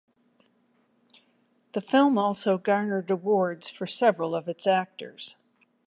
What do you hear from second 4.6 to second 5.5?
actors.